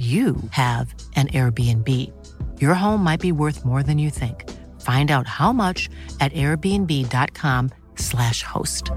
you 0.00 0.34
have 0.52 0.94
an 1.14 1.28
Airbnb. 1.28 2.10
Your 2.58 2.74
home 2.74 3.04
might 3.04 3.20
be 3.20 3.32
worth 3.32 3.66
more 3.66 3.82
than 3.82 3.98
you 3.98 4.08
think. 4.08 4.48
Find 4.80 5.10
out 5.10 5.26
how 5.26 5.52
much 5.52 5.90
at 6.20 6.32
airbnb.com/slash 6.32 8.42
host. 8.42 8.92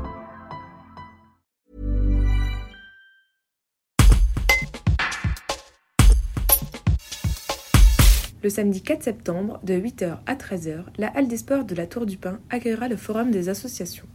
Le 8.41 8.49
samedi 8.49 8.81
4 8.81 9.03
septembre, 9.03 9.59
de 9.63 9.73
8h 9.73 10.19
à 10.25 10.35
13h, 10.35 10.85
la 10.97 11.07
Halle 11.07 11.27
des 11.29 11.37
Sports 11.37 11.65
de 11.65 11.75
la 11.75 11.87
Tour 11.87 12.05
du 12.05 12.17
Pin 12.17 12.39
accueillera 12.49 12.89
le 12.89 12.97
Forum 12.97 13.31
des 13.31 13.49
associations. 13.49 14.07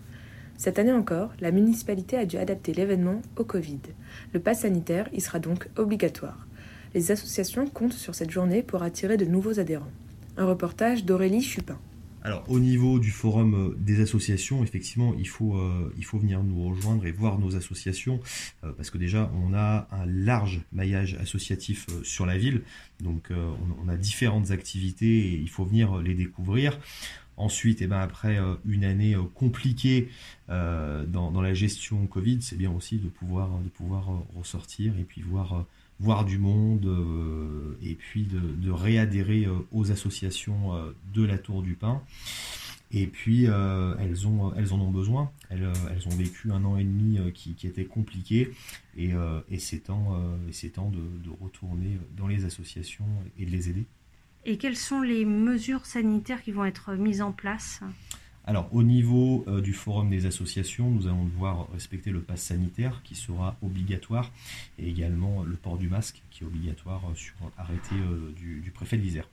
Cette 0.59 0.79
année 0.79 0.93
encore, 0.93 1.33
la 1.41 1.51
municipalité 1.51 2.17
a 2.17 2.27
dû 2.27 2.37
adapter 2.37 2.75
l'événement 2.75 3.23
au 3.37 3.45
Covid. 3.45 3.81
Le 4.33 4.41
pass 4.41 4.61
sanitaire 4.61 5.09
y 5.13 5.21
sera 5.21 5.39
donc 5.39 5.69
obligatoire. 5.77 6.47
Les 6.95 7.11
associations 7.11 7.67
comptent 7.67 7.93
sur 7.93 8.15
cette 8.15 8.31
journée 8.31 8.63
pour 8.63 8.83
attirer 8.83 9.17
de 9.17 9.25
nouveaux 9.25 9.61
adhérents. 9.61 9.93
Un 10.37 10.47
reportage 10.47 11.05
d'Aurélie 11.05 11.43
Chupin. 11.43 11.79
Alors 12.23 12.45
au 12.49 12.59
niveau 12.59 12.99
du 12.99 13.11
forum 13.11 13.55
euh, 13.55 13.77
des 13.79 14.01
associations, 14.01 14.63
effectivement, 14.63 15.15
il 15.19 15.29
faut, 15.29 15.57
euh, 15.57 15.93
il 15.97 16.05
faut 16.05 16.19
venir 16.19 16.43
nous 16.43 16.69
rejoindre 16.69 17.07
et 17.07 17.13
voir 17.13 17.39
nos 17.39 17.57
associations, 17.57 18.21
euh, 18.65 18.73
parce 18.73 18.91
que 18.91 18.99
déjà 18.99 19.31
on 19.35 19.55
a 19.55 19.87
un 19.93 20.05
large 20.05 20.63
maillage 20.73 21.15
associatif 21.15 21.87
sur 22.03 22.27
la 22.27 22.37
ville, 22.37 22.63
donc 23.01 23.29
on, 23.31 23.87
on, 23.87 23.89
a 23.89 23.97
différentes 23.97 24.51
activités 24.51 25.33
et 25.33 25.35
il 25.35 25.49
faut 25.49 25.65
venir 25.65 25.99
les 25.99 26.15
découvrir. 26.15 26.79
Ensuite, 27.39 27.81
eh 27.83 27.87
ben 27.87 28.01
après 28.01 28.39
une 28.67 28.85
année 28.85 29.17
compliquée 29.35 30.11
dans, 30.49 31.07
dans, 31.07 31.41
la 31.41 31.55
gestion 31.55 32.07
Covid, 32.07 32.43
c'est 32.43 32.57
bien 32.57 32.71
aussi 32.71 32.99
de 32.99 33.09
pouvoir, 33.09 33.49
de 33.61 33.69
pouvoir 33.69 34.11
ressortir 34.35 34.93
et 34.99 35.05
puis 35.05 35.23
voir 35.23 35.65
voir 36.01 36.25
du 36.25 36.39
monde 36.39 36.87
euh, 36.87 37.77
et 37.83 37.95
puis 37.95 38.25
de, 38.25 38.71
réadhérer 38.71 39.47
euh, 39.47 39.55
aux 39.73 39.91
associations 39.91 40.75
euh, 40.75 40.93
de 41.15 41.25
la 41.25 41.39
Tour 41.39 41.63
du 41.63 41.75
Pin. 41.75 42.03
Et 42.91 43.07
puis 43.07 43.45
elles, 43.45 44.27
ont, 44.27 44.55
elles 44.55 44.73
en 44.73 44.81
ont 44.81 44.91
besoin. 44.91 45.31
Elles, 45.51 45.71
elles 45.91 46.09
ont 46.09 46.17
vécu 46.17 46.51
un 46.51 46.65
an 46.65 46.79
et 46.79 46.85
demi 46.85 47.19
qui, 47.35 47.53
qui, 47.53 47.67
était 47.67 47.85
compliqué 47.85 48.51
et, 48.97 49.11
et 49.51 49.59
c'est 49.59 49.81
temps, 49.81 50.19
temps 50.75 50.91
de, 50.91 51.31
retourner 51.39 51.99
dans 52.17 52.27
les 52.27 52.47
associations 52.47 53.05
et 53.39 53.45
de 53.45 53.51
les 53.51 53.69
aider. 53.69 53.85
Et 54.51 54.57
quelles 54.57 54.79
sont 54.79 55.03
les 55.03 55.27
mesures 55.27 55.85
sanitaires 55.85 56.43
qui 56.43 56.53
vont 56.53 56.65
être 56.65 56.95
mises 56.95 57.21
en 57.21 57.33
place 57.33 57.81
alors, 58.45 58.75
au 58.75 58.83
niveau 58.83 59.45
euh, 59.47 59.61
du 59.61 59.75
forum 59.75 60.09
des 60.09 60.25
associations, 60.25 60.89
nous 60.89 61.07
allons 61.07 61.27
devoir 61.27 61.71
respecter 61.71 62.11
le 62.11 62.23
pass 62.23 62.41
sanitaire 62.41 63.03
qui 63.05 63.15
sera 63.15 63.59
obligatoire 63.61 64.33
et 64.79 64.89
également 64.89 65.43
le 65.43 65.55
port 65.55 65.77
du 65.77 65.87
masque 65.87 66.23
qui 66.31 66.45
est 66.45 66.47
obligatoire 66.47 67.03
sur 67.15 67.35
arrêté 67.59 67.95
euh, 67.95 68.33
du, 68.35 68.61
du 68.61 68.71
préfet 68.71 68.97
de 68.97 69.03
l'Isère. 69.03 69.29